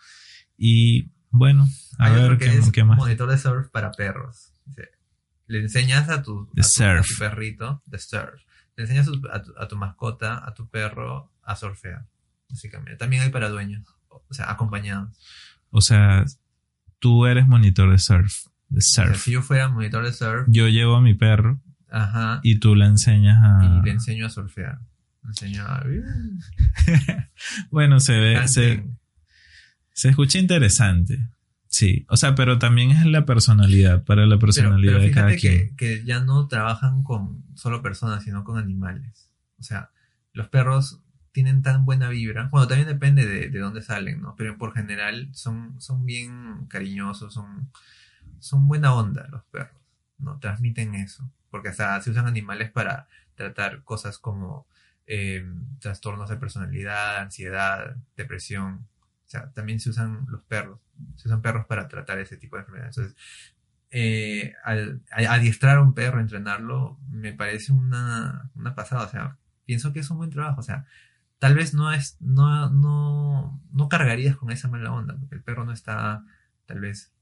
[0.58, 1.66] Y bueno,
[1.98, 2.98] a hay ver qué, es qué más.
[2.98, 4.52] monitor de surf para perros.
[5.46, 7.08] Le enseñas a tu, a tu, a surf.
[7.08, 8.42] tu perrito, de surf.
[8.76, 12.06] Le enseñas a tu, a tu- a tu mascota, a tu perro, a surfear.
[12.50, 12.96] Básicamente.
[12.96, 13.86] También hay para dueños.
[14.08, 15.18] O sea, acompañados.
[15.70, 16.24] O sea,
[16.98, 19.22] tú eres monitor de surf, de O sea, surf.
[19.22, 22.86] si yo fuera monitor de surf, Yo llevo a mi perro ajá, y tú le
[22.86, 23.64] enseñas a...
[23.64, 24.80] y le enseño a surfear.
[25.22, 25.84] Le enseño a...
[27.70, 28.84] bueno, se ve, se,
[29.92, 31.28] se escucha interesante.
[31.68, 35.74] Sí, o sea, pero también es la personalidad, para la personalidad pero de cada quien.
[35.76, 39.28] que ya no trabajan con solo personas, sino con animales.
[39.58, 39.90] O sea,
[40.32, 41.00] los perros
[41.34, 42.48] tienen tan buena vibra.
[42.52, 44.36] Bueno, también depende de, de dónde salen, ¿no?
[44.36, 47.72] Pero por general son, son bien cariñosos, son,
[48.38, 49.82] son buena onda los perros,
[50.18, 50.38] ¿no?
[50.38, 51.28] Transmiten eso.
[51.50, 54.68] Porque hasta se usan animales para tratar cosas como
[55.08, 55.44] eh,
[55.80, 58.86] trastornos de personalidad, ansiedad, depresión.
[59.26, 60.78] O sea, también se usan los perros.
[61.16, 62.96] Se usan perros para tratar ese tipo de enfermedades.
[62.96, 63.20] Entonces,
[63.90, 69.04] eh, al, adiestrar a un perro, entrenarlo, me parece una, una pasada.
[69.04, 70.60] O sea, pienso que es un buen trabajo.
[70.60, 70.86] O sea,
[71.44, 75.66] tal vez no es, no, no, no cargarías con esa mala onda, porque el perro
[75.66, 76.24] no está,
[76.64, 77.12] tal vez,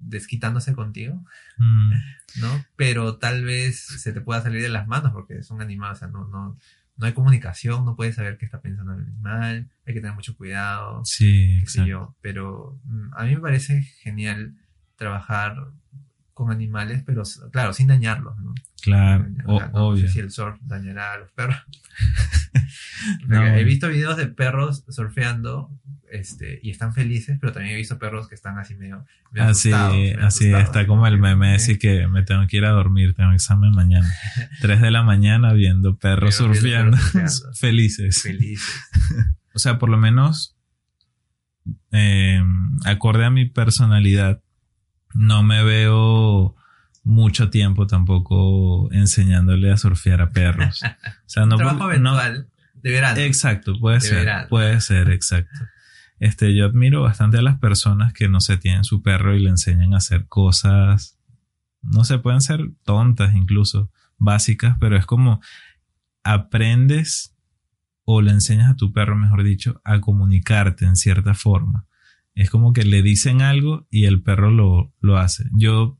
[0.00, 1.24] desquitándose contigo,
[1.56, 1.92] Mm,
[2.40, 2.64] ¿no?
[2.74, 5.94] Pero tal vez se te pueda salir de las manos porque es un animal, o
[5.94, 6.56] sea, no, no,
[6.96, 10.36] no hay comunicación, no puedes saber qué está pensando el animal, hay que tener mucho
[10.36, 12.16] cuidado, sí, qué sé yo.
[12.22, 14.56] Pero mm, a mí me parece genial
[14.96, 15.54] trabajar
[16.34, 18.52] con animales, pero claro, sin dañarlos, ¿no?
[18.82, 20.06] Claro, O o- sea, no obvio.
[20.08, 21.56] sé si el surf dañará a los perros.
[23.26, 23.44] No.
[23.46, 25.70] He visto videos de perros surfeando
[26.10, 29.68] este, y están felices, pero también he visto perros que están así medio, medio Así,
[29.72, 30.64] asustados, medio así asustados.
[30.64, 34.10] está como el meme ese que me tengo que ir a dormir, tengo examen mañana.
[34.60, 37.52] 3 de la mañana viendo perros Viendo surfeando, perros surfeando.
[37.58, 38.22] felices.
[38.22, 38.80] Felices.
[39.52, 40.56] O sea, por lo menos,
[41.92, 42.40] eh,
[42.84, 44.40] acorde a mi personalidad,
[45.14, 46.54] no me veo
[47.02, 50.82] mucho tiempo tampoco enseñándole a surfear a perros.
[50.84, 50.88] O
[51.28, 52.46] sea, no, Trabajo no- eventual
[52.82, 53.20] de verano.
[53.20, 54.18] Exacto, puede De ser.
[54.20, 54.48] verano.
[54.48, 55.58] Puede ser, exacto.
[56.18, 59.48] Este, yo admiro bastante a las personas que no se tienen su perro y le
[59.50, 61.18] enseñan a hacer cosas.
[61.82, 65.40] No se pueden ser tontas, incluso básicas, pero es como
[66.22, 67.34] aprendes
[68.04, 71.86] o le enseñas a tu perro, mejor dicho, a comunicarte en cierta forma.
[72.34, 75.44] Es como que le dicen algo y el perro lo, lo hace.
[75.52, 75.98] Yo,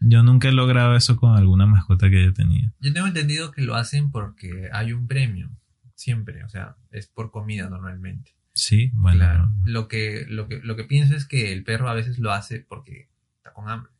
[0.00, 2.72] yo nunca he logrado eso con alguna mascota que haya tenido.
[2.80, 5.50] Yo tengo entendido que lo hacen porque hay un premio.
[5.98, 6.44] Siempre.
[6.44, 8.30] O sea, es por comida normalmente.
[8.52, 9.18] Sí, bueno.
[9.18, 9.52] Claro.
[9.64, 12.60] Lo que, lo que, lo que pienso es que el perro a veces lo hace
[12.60, 13.90] porque está con hambre.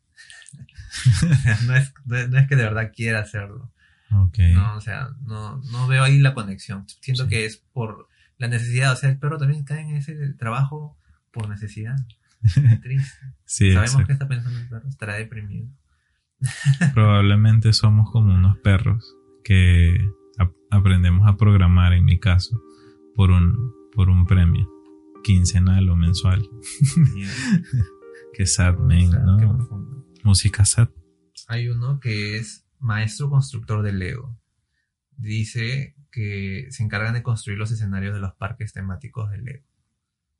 [1.67, 3.73] no, es, no es- que de verdad quiera hacerlo.
[4.13, 4.37] Ok.
[4.53, 6.85] No, o sea, no, no veo ahí la conexión.
[7.01, 7.29] Siento Sí.
[7.29, 8.07] que es por
[8.37, 8.93] la necesidad.
[8.93, 10.97] O sea, el perro también cae en ese trabajo
[11.31, 11.97] por necesidad.
[12.81, 13.17] Triste.
[13.43, 14.07] Sí, Sabemos exacto.
[14.07, 14.87] qué está pensando el perro.
[14.87, 15.67] Estará deprimido.
[16.93, 19.97] Probablemente somos como unos perros que
[20.69, 22.61] aprendemos a programar, en mi caso,
[23.15, 24.69] por un, por un premio
[25.23, 26.47] quincenal o mensual.
[28.33, 30.05] Que sad, man.
[30.23, 30.89] Música sad.
[31.47, 34.37] Hay uno que es maestro constructor de Lego.
[35.17, 39.65] Dice que se encargan de construir los escenarios de los parques temáticos de Lego.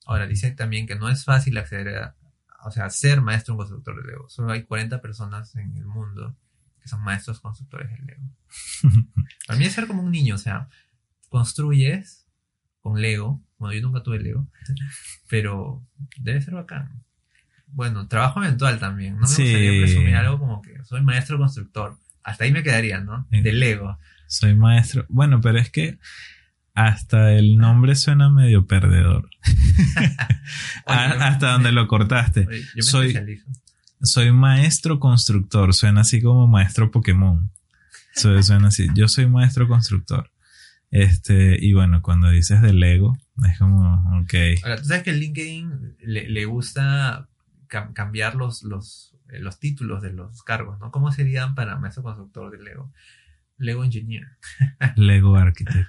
[0.06, 2.16] Ahora, dice también que no es fácil acceder a,
[2.64, 4.30] o sea, ser maestro constructor de Lego.
[4.30, 6.38] Solo hay 40 personas en el mundo
[6.82, 8.24] que son maestros constructores de Lego.
[9.48, 10.70] Para mí es ser como un niño, o sea,
[11.30, 12.26] construyes
[12.82, 13.42] con Lego.
[13.58, 14.48] Bueno, yo nunca tuve Lego,
[15.28, 15.86] pero
[16.18, 17.04] debe ser bacán.
[17.68, 19.16] Bueno, trabajo eventual también.
[19.16, 19.44] No me Sí.
[19.44, 21.98] gustaría presumir algo como que soy maestro constructor.
[22.24, 23.28] Hasta ahí me quedaría, ¿no?
[23.30, 23.98] De Lego.
[24.28, 25.06] Soy maestro.
[25.10, 26.00] Bueno, pero es que
[26.74, 29.30] hasta el nombre suena medio perdedor.
[30.86, 32.48] Oye, hasta donde lo cortaste.
[32.48, 33.46] Oye, yo me soy- especializo.
[34.02, 35.74] Soy maestro constructor.
[35.74, 37.52] Suena así como maestro Pokémon.
[38.16, 38.88] Su- Suena así.
[38.96, 40.32] Yo soy maestro constructor.
[40.92, 44.34] Este, y bueno, cuando dices de Lego, es como, ok.
[44.64, 47.28] Ahora, tú sabes que el LinkedIn le, le gusta
[47.68, 50.90] cam- cambiar los, los, eh, los títulos de los cargos, ¿no?
[50.92, 52.92] ¿Cómo serían para maestro constructor de Lego?
[53.58, 54.26] Lego Engineer,
[54.96, 55.88] Lego Architect.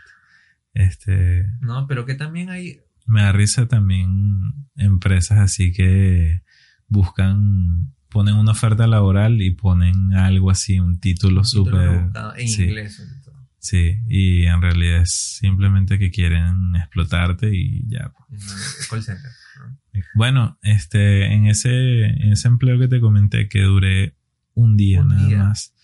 [0.75, 1.87] Este, ¿no?
[1.87, 6.43] Pero que también hay me da risa también empresas así que
[6.89, 12.65] buscan, ponen una oferta laboral y ponen algo así, un título súper, en sí.
[12.65, 13.49] inglés sobre todo.
[13.59, 18.13] sí, y en realidad es simplemente que quieren explotarte y ya.
[19.93, 20.11] El call.
[20.15, 24.15] Bueno, este, en ese, en ese empleo que te comenté que duré
[24.55, 25.39] un día Un nada día.
[25.39, 25.75] más,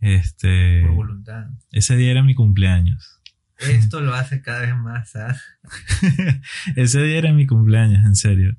[0.00, 1.46] este, Por voluntad.
[1.72, 3.20] ese día era mi cumpleaños.
[3.58, 5.34] Esto lo hace cada vez más sad.
[6.76, 8.56] ese día era mi cumpleaños, en serio.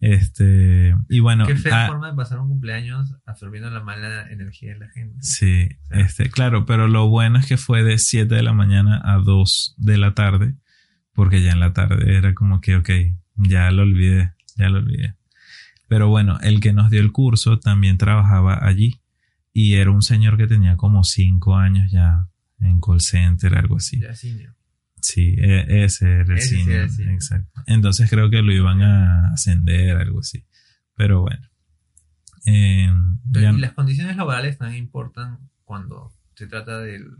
[0.00, 4.74] Este, y bueno, Qué fea ah, forma de pasar un cumpleaños absorbiendo la mala energía
[4.74, 5.16] de la gente.
[5.20, 6.00] sí, sea.
[6.00, 9.76] este, claro, pero lo bueno es que fue de 7 de la mañana a 2
[9.78, 10.54] de la tarde,
[11.14, 12.90] porque ya en la tarde era como que, ok,
[13.36, 15.14] ya lo olvidé, ya lo olvidé.
[15.88, 19.00] Pero bueno, el que nos dio el curso también trabajaba allí
[19.52, 22.28] y era un señor que tenía como 5 años ya
[22.60, 24.00] en call center, algo así.
[24.00, 24.55] Ya senior.
[25.00, 27.14] Sí, e- ese era el Ese era senior.
[27.14, 27.62] exacto.
[27.66, 30.44] Entonces creo que lo iban a ascender, algo así.
[30.96, 31.48] Pero bueno.
[32.46, 32.90] Eh,
[33.30, 37.16] ya- Y las condiciones laborales también importan cuando se trata del-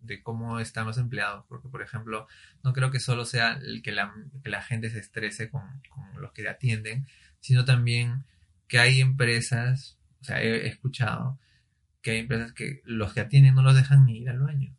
[0.00, 1.44] de cómo están los empleados.
[1.48, 2.26] Porque, por ejemplo,
[2.62, 4.12] no creo que solo sea el que la,
[4.42, 7.06] que la gente se estrese con, con los que le atienden,
[7.40, 8.24] sino también
[8.68, 11.38] que hay empresas, o sea, he, he escuchado
[12.02, 14.75] que hay empresas que los que atienden no los dejan ni ir al baño.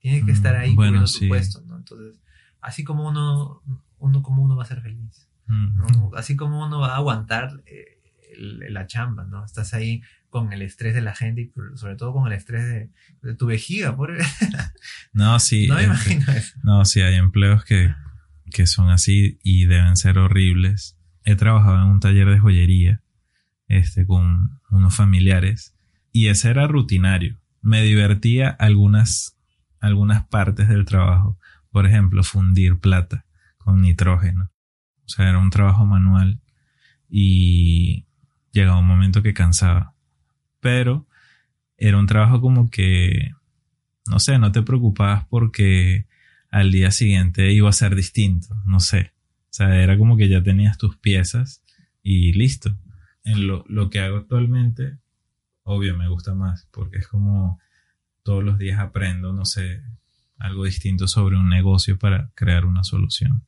[0.00, 1.20] Tienen que estar ahí bueno, cubriendo sí.
[1.20, 1.76] tu puesto, ¿no?
[1.76, 2.20] Entonces,
[2.60, 3.62] así como uno,
[3.98, 5.28] uno, como uno va a ser feliz.
[5.46, 6.10] Mm, ¿no?
[6.16, 7.98] Así como uno va a aguantar eh,
[8.36, 9.44] el- la chamba, ¿no?
[9.44, 12.90] Estás ahí con el estrés de la gente y sobre todo con el estrés de,
[13.22, 14.12] de tu vejiga, por
[15.12, 15.66] No, sí.
[15.66, 16.58] No me este, imagino eso.
[16.62, 17.94] No, sí, hay empleos que,
[18.50, 20.96] que son así y deben ser horribles.
[21.24, 23.02] He trabajado en un taller de joyería
[23.68, 25.74] este, con unos familiares.
[26.12, 27.40] Y ese era rutinario.
[27.62, 29.36] Me divertía algunas,
[29.80, 31.38] algunas partes del trabajo.
[31.70, 33.26] Por ejemplo, fundir plata
[33.58, 34.50] con nitrógeno.
[35.04, 36.40] O sea, era un trabajo manual
[37.08, 38.06] y
[38.52, 39.94] llegaba un momento que cansaba.
[40.60, 41.06] Pero
[41.76, 43.32] era un trabajo como que,
[44.08, 46.06] no sé, no te preocupabas porque
[46.50, 49.12] al día siguiente iba a ser distinto, no sé.
[49.44, 51.62] O sea, era como que ya tenías tus piezas
[52.02, 52.76] y listo.
[53.24, 54.98] En lo, que hago actualmente,
[55.62, 57.60] obvio, me gusta más porque es como
[58.28, 59.82] todos los días aprendo, no sé,
[60.36, 63.46] algo distinto sobre un negocio para crear una solución.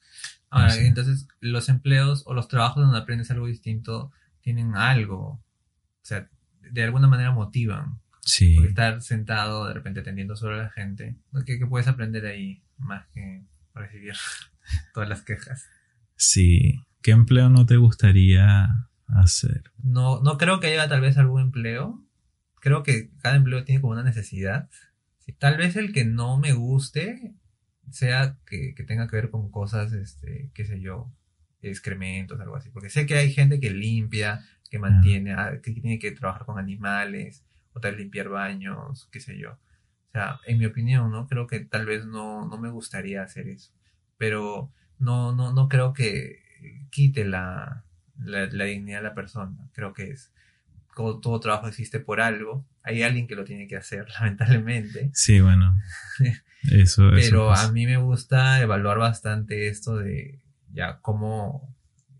[0.48, 5.42] Ahora, entonces, los empleos o los trabajos donde aprendes algo distinto tienen algo, o
[6.00, 6.30] sea,
[6.62, 8.00] de alguna manera motivan.
[8.22, 8.54] Sí.
[8.54, 13.06] Porque estar sentado de repente atendiendo a la gente, ¿qué, qué puedes aprender ahí más
[13.12, 14.14] que recibir
[14.94, 15.66] todas las quejas?
[16.16, 16.80] Sí.
[17.02, 19.64] ¿Qué empleo no te gustaría hacer?
[19.82, 22.02] No, no creo que haya tal vez algún empleo.
[22.60, 24.68] Creo que cada empleo tiene como una necesidad.
[25.18, 27.34] Sí, tal vez el que no me guste
[27.90, 31.12] sea que, que tenga que ver con cosas, este, qué sé yo,
[31.62, 32.70] excrementos, algo así.
[32.70, 36.58] Porque sé que hay gente que limpia, que mantiene, ah, que tiene que trabajar con
[36.58, 39.52] animales, o tal limpiar baños, qué sé yo.
[39.52, 41.26] O sea, en mi opinión, ¿no?
[41.26, 43.72] Creo que tal vez no, no me gustaría hacer eso.
[44.18, 46.40] Pero no, no, no creo que
[46.90, 47.84] quite la,
[48.18, 49.56] la, la dignidad de la persona.
[49.72, 50.32] Creo que es,
[50.94, 52.66] todo, todo, trabajo existe por algo.
[52.82, 55.10] Hay alguien que lo tiene que hacer, lamentablemente.
[55.14, 55.76] Sí, bueno.
[56.70, 61.74] Eso, Pero eso a mí me gusta evaluar bastante esto de ya cómo,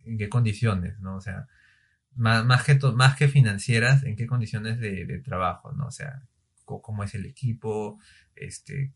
[0.07, 1.17] en qué condiciones, ¿no?
[1.17, 1.47] O sea,
[2.15, 5.89] más, más, que, más que financieras, en qué condiciones de, de trabajo, ¿no?
[5.89, 6.23] O sea,
[6.65, 8.01] cómo es el equipo,
[8.35, 8.95] este,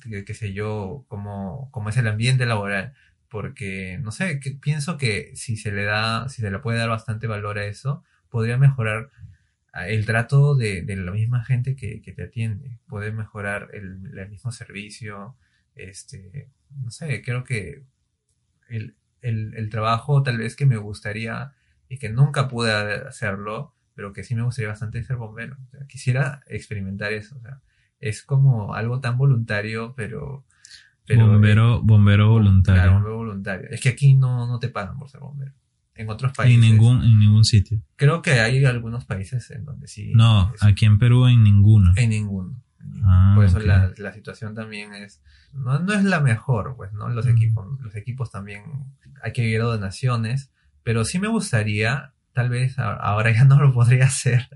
[0.00, 2.94] qué, qué sé yo, cómo, cómo es el ambiente laboral
[3.34, 6.88] porque no sé, que pienso que si se le da, si se le puede dar
[6.88, 9.10] bastante valor a eso, podría mejorar
[9.86, 14.28] el trato de, de la misma gente que, que, te atiende, puede mejorar el, el,
[14.28, 15.36] mismo servicio,
[15.76, 16.48] este,
[16.82, 17.84] no sé, creo que
[18.68, 21.52] el, el, el, trabajo tal vez que me gustaría
[21.88, 25.86] y que nunca pude hacerlo, pero que sí me gustaría bastante ser bombero, o sea,
[25.86, 27.60] quisiera experimentar eso, o sea,
[28.00, 30.44] es como algo tan voluntario, pero
[31.06, 32.82] pero, bombero, bombero voluntario.
[32.82, 33.68] Claro, bombero voluntario.
[33.70, 35.52] Es que aquí no, no te pagan por ser bombero.
[35.96, 36.56] En otros países.
[36.56, 37.80] En ningún, en ningún sitio.
[37.96, 40.12] Creo que hay algunos países en donde sí.
[40.14, 41.92] No, es, aquí en Perú en ninguno.
[41.96, 42.60] En ninguno.
[43.04, 43.68] Ah, por eso okay.
[43.68, 45.22] la, la, situación también es.
[45.52, 47.08] No, no es la mejor, pues, ¿no?
[47.08, 47.30] Los, mm.
[47.30, 48.62] equipos, los equipos también.
[49.22, 50.50] Hay que vivir donaciones.
[50.82, 54.48] Pero sí me gustaría, tal vez ahora ya no lo podría hacer.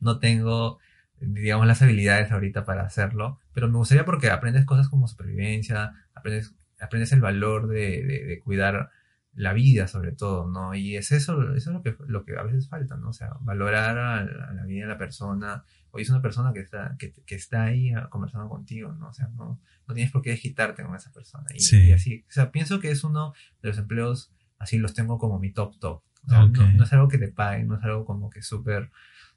[0.00, 0.78] No tengo
[1.24, 6.54] digamos, las habilidades ahorita para hacerlo, pero me gustaría porque aprendes cosas como supervivencia, aprendes,
[6.80, 8.90] aprendes el valor de, de, de cuidar
[9.34, 10.74] la vida sobre todo, ¿no?
[10.74, 13.10] Y es eso, eso es lo que, lo que a veces falta, ¿no?
[13.10, 16.60] O sea, valorar a, a la vida de la persona, hoy es una persona que
[16.60, 19.08] está, que, que, está ahí conversando contigo, ¿no?
[19.08, 21.46] O sea, no, no tienes por qué desquitarte con esa persona.
[21.54, 21.86] Y, sí.
[21.86, 25.38] y así, o sea, pienso que es uno de los empleos, así los tengo como
[25.38, 26.02] mi top top.
[26.24, 26.66] O sea, okay.
[26.66, 28.90] no, no, es algo que te paguen, no es algo como que súper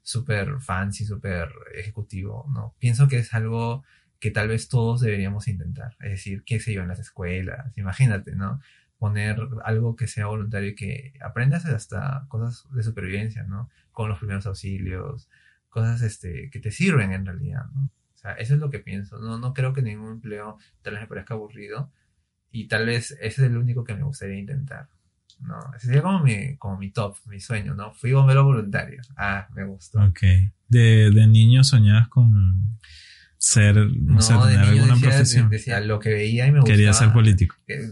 [0.06, 2.76] súper fancy, súper ejecutivo, ¿no?
[2.78, 3.82] Pienso que es algo
[4.20, 5.96] que tal vez todos deberíamos intentar.
[5.98, 8.60] Es decir, qué sé yo, en las escuelas, imagínate, ¿no?
[8.98, 13.68] Poner algo que sea voluntario y que aprendas hasta cosas de supervivencia, ¿no?
[13.92, 15.28] Con los primeros auxilios,
[15.68, 17.90] cosas este, que te sirven en realidad, ¿no?
[18.14, 19.18] O sea, eso es lo que pienso.
[19.18, 21.92] No, no creo que ningún empleo tal vez me parezca aburrido
[22.50, 24.88] y tal vez ese es el único que me gustaría intentar.
[25.40, 27.92] No, ese sería como mi, como mi top, mi sueño, ¿no?
[27.92, 29.02] Fui bombero voluntario.
[29.16, 30.02] Ah, me gustó.
[30.02, 30.20] Ok.
[30.68, 32.78] ¿De, de niño soñabas con
[33.46, 35.50] ser, no, no sé, tener alguna decía, profesión?
[35.50, 36.76] Decía lo que veía y me gustaba.
[36.76, 37.56] Quería ser político.
[37.66, 37.88] Que,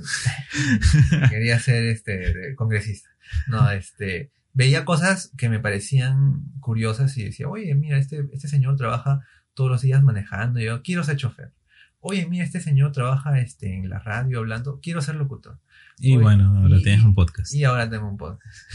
[1.30, 3.10] quería ser, este, congresista.
[3.46, 8.76] No, este, veía cosas que me parecían curiosas y decía, oye, mira, este, este señor
[8.76, 9.20] trabaja
[9.54, 11.52] todos los días manejando, yo quiero ser chofer.
[12.00, 15.60] Oye, mira, este señor trabaja este, en la radio hablando, quiero ser locutor.
[15.98, 17.54] Y Oye, bueno, ahora y, tienes un podcast.
[17.54, 18.68] Y ahora tengo un podcast.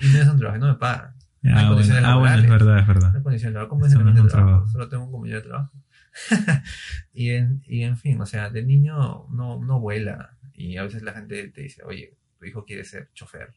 [0.00, 1.14] y no es un trabajo, no me pagan.
[1.42, 3.12] No ah, bueno, ah, bueno, es verdad, es verdad.
[3.12, 4.68] No hay condiciones laborales, ¿cómo es el de trabajo?
[4.68, 5.72] Solo tengo un compañero de trabajo.
[7.12, 10.36] y, en, y en fin, o sea, de niño no, no vuela.
[10.54, 13.54] Y a veces la gente te dice, oye, tu hijo quiere ser chofer.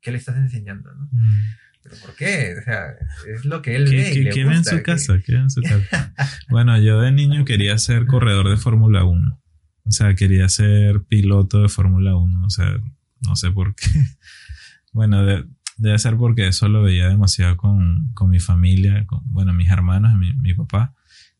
[0.00, 0.92] ¿Qué le estás enseñando?
[0.94, 1.08] ¿no?
[1.12, 1.40] Mm.
[1.82, 2.54] ¿Pero por qué?
[2.58, 2.94] O sea,
[3.28, 4.10] es lo que él ¿Qué, ve.
[4.12, 4.82] ¿Qué, y le qué gusta, en su que...
[4.82, 5.20] casa?
[5.24, 6.14] ¿Qué en su casa?
[6.48, 9.42] bueno, yo de niño quería ser corredor de Fórmula 1.
[9.86, 12.44] O sea, quería ser piloto de Fórmula 1.
[12.44, 12.74] O sea,
[13.20, 13.90] no sé por qué.
[14.92, 15.44] bueno, de,
[15.76, 20.14] debe ser porque eso lo veía demasiado con, con mi familia, con, bueno, mis hermanos,
[20.14, 20.94] mi, mi papá.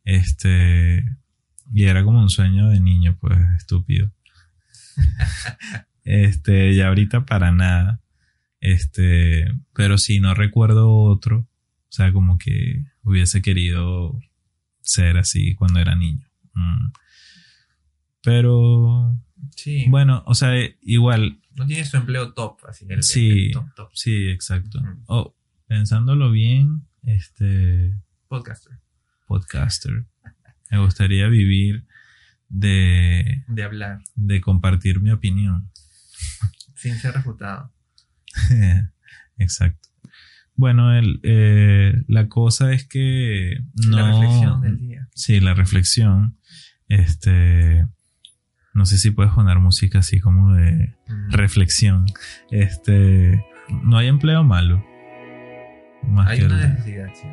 [0.04, 1.04] Este,
[1.72, 4.12] y era como un sueño de niño, pues, estúpido.
[6.04, 8.00] este, y ahorita para nada.
[8.60, 11.38] Este, pero sí, no recuerdo otro.
[11.88, 14.18] O sea, como que hubiese querido
[14.80, 16.26] ser así cuando era niño.
[16.54, 16.90] Mm.
[18.22, 19.18] Pero,
[19.54, 19.86] Sí.
[19.88, 20.52] bueno, o sea,
[20.82, 22.84] igual, No tienes tu empleo top, así.
[22.88, 23.46] El, Sí.
[23.46, 23.90] el top, top.
[23.94, 24.80] sí, exacto.
[24.80, 25.02] Ujú.
[25.06, 25.36] Oh,
[25.66, 27.94] pensándolo bien, este,
[28.28, 28.80] Podcaster.
[29.26, 30.06] Podcaster.
[30.70, 31.86] Me gustaría vivir
[32.48, 34.00] de, De hablar.
[34.14, 35.70] de compartir mi opinión.
[36.74, 37.72] Sin ser refutado.
[39.38, 39.88] Exacto.
[40.56, 43.56] Bueno, el, eh, la cosa es que
[43.88, 43.96] no.
[43.96, 45.08] La reflexión del día.
[45.14, 46.38] Sí, la reflexión.
[46.88, 47.86] Este.
[48.72, 51.30] No sé si puedes poner música así como de Mm.
[51.32, 52.06] reflexión.
[52.50, 53.44] Este.
[53.82, 54.84] No hay empleo malo.
[56.02, 57.26] Más Hay que una el- necesidad, sí.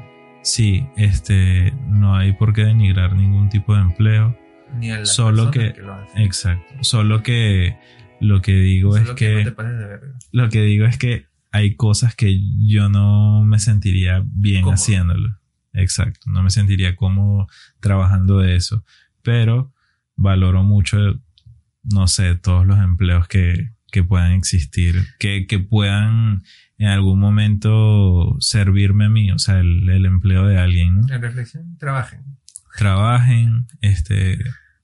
[0.44, 1.72] Sí, este.
[1.88, 4.38] No hay por qué denigrar ningún tipo de empleo.
[4.78, 6.24] Ni a la Solo persona que- lo hace.
[6.24, 6.74] Exacto.
[6.84, 7.78] Solo que
[8.20, 9.36] lo que digo Solo es que, que.
[9.36, 10.08] no te pases de verga.
[10.32, 15.38] Lo que digo es que hay cosas que yo no me sentiría bien haciéndolo.
[15.74, 17.48] Exacto, no me sentiría cómodo
[17.80, 18.84] trabajando de eso.
[19.22, 19.74] Pero
[20.16, 20.98] valoro mucho,
[21.84, 26.44] no sé, todos los empleos que, que puedan existir, que, que puedan
[26.82, 31.14] en algún momento servirme a mí, o sea, el, el empleo de alguien, ¿no?
[31.14, 32.24] En reflexión, trabajen.
[32.76, 34.40] Trabajen, este,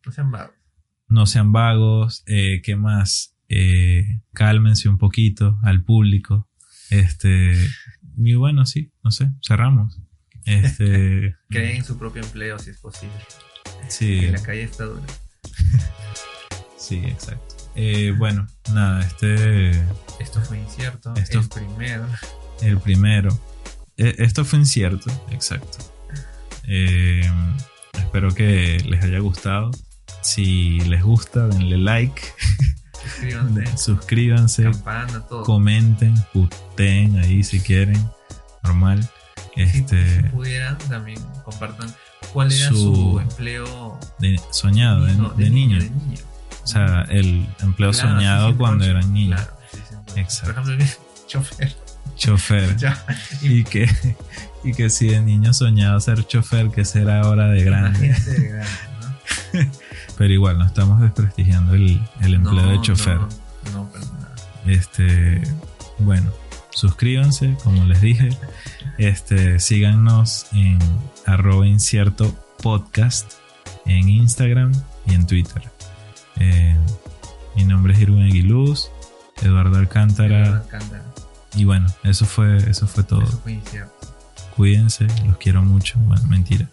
[0.05, 0.53] No sean vagos.
[1.07, 3.35] no sean vagos, eh, ¿qué más?
[3.49, 6.47] Eh, cálmense un poquito al público.
[6.91, 7.55] Este,
[8.15, 9.99] y bueno, sí, no sé, cerramos.
[10.45, 13.15] Este, Creen su propio empleo si es posible.
[13.87, 15.01] sí, Que la calle está dura.
[16.77, 17.46] sí, exacto.
[17.79, 19.69] Eh, bueno, nada, este,
[20.19, 21.13] Esto fue incierto.
[21.15, 22.05] Esto- El primero.
[22.61, 23.39] el primero.
[23.97, 25.77] Eh, esto fue incierto, exacto.
[26.67, 27.29] Eh,
[27.93, 29.69] espero que les haya gustado.
[30.21, 32.19] Si les gusta, denle like,
[33.03, 33.77] Suscríbanse.
[33.77, 35.43] suscríbanse, Campana, todo.
[35.43, 38.09] comenten, puteen ahí si quieren,
[38.63, 39.07] normal.
[39.55, 41.93] Este, si pudieran, también compartan
[42.33, 45.13] cuál era Su- su, empleo de- soñado, de,
[45.43, 45.79] de niño.
[45.79, 46.19] De niño.
[46.67, 49.39] O sea, el empleo Claro, soñado sí, sí, cuando eran niños.
[49.39, 50.61] Claro, sí, Exacto.
[50.61, 50.91] Por ejemplo, el
[51.27, 51.75] chofer.
[52.17, 52.75] Chofer.
[52.77, 53.05] Ya.
[53.41, 53.89] Y que,
[54.65, 58.07] y que si de niño soñaba ser chofer, que será ahora de grande.
[58.07, 58.69] Imagínate de grande,
[59.53, 59.71] ¿no?
[60.17, 63.15] Pero igual, no estamos desprestigiando el, el empleo No, de chofer.
[63.15, 63.29] No,
[63.71, 64.35] no, nada.
[64.65, 65.41] Este,
[65.99, 66.33] bueno,
[66.71, 68.29] suscríbanse, como les dije.
[68.97, 70.79] Este, síganos en
[71.25, 73.35] arroba incierto podcast
[73.85, 74.73] en Instagram
[75.05, 75.61] y en Twitter.
[76.39, 76.75] Eh,
[77.55, 78.89] mi nombre es Irwin Aguiluz,
[79.41, 80.57] Eduardo Alcántara.
[80.57, 81.03] Alcántara.
[81.55, 83.23] Y bueno, eso fue, eso fue todo.
[83.23, 83.59] Eso fue.
[84.55, 85.99] Cuídense, los quiero mucho.
[85.99, 86.67] Bueno, mentira.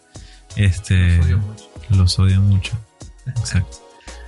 [0.57, 1.65] Este, Los odio mucho.
[1.91, 2.73] los odio mucho.
[3.27, 3.79] Exacto.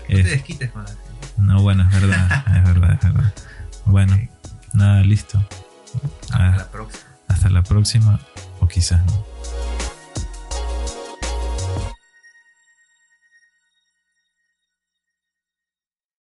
[0.08, 1.02] No te desquites con la gente.
[1.38, 3.34] no, bueno, es verdad, es verdad, es verdad.
[3.86, 4.16] Bueno,
[4.72, 5.44] nada, listo.
[6.30, 7.04] Hasta Ah, la próxima.
[7.28, 8.20] hasta la próxima,
[8.60, 9.26] o quizás no.